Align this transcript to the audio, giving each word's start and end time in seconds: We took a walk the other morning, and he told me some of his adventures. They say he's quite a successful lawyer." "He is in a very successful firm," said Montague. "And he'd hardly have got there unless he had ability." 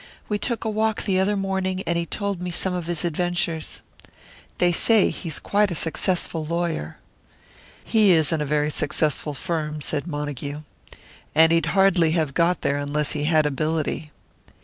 We 0.27 0.39
took 0.39 0.65
a 0.65 0.69
walk 0.71 1.03
the 1.03 1.19
other 1.19 1.35
morning, 1.37 1.83
and 1.85 1.95
he 1.95 2.07
told 2.07 2.41
me 2.41 2.49
some 2.49 2.73
of 2.73 2.87
his 2.87 3.05
adventures. 3.05 3.81
They 4.57 4.71
say 4.71 5.11
he's 5.11 5.37
quite 5.37 5.69
a 5.69 5.75
successful 5.75 6.43
lawyer." 6.43 6.97
"He 7.83 8.09
is 8.09 8.31
in 8.31 8.41
a 8.41 8.45
very 8.47 8.71
successful 8.71 9.35
firm," 9.35 9.79
said 9.79 10.07
Montague. 10.07 10.63
"And 11.35 11.51
he'd 11.51 11.67
hardly 11.77 12.13
have 12.13 12.33
got 12.33 12.61
there 12.61 12.77
unless 12.77 13.11
he 13.11 13.25
had 13.25 13.45
ability." 13.45 14.09